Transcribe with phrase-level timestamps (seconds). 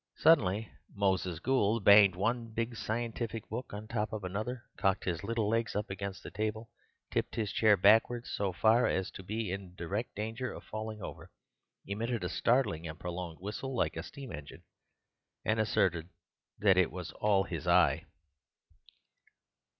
[0.15, 5.47] Suddenly Moses Gould banged one big scientific book on top of another, cocked his little
[5.47, 6.71] legs up against the table,
[7.11, 11.29] tipped his chair backwards so far as to be in direct danger of falling over,
[11.85, 14.63] emitted a startling and prolonged whistle like a steam engine,
[15.45, 16.09] and asserted
[16.57, 18.05] that it was all his eye.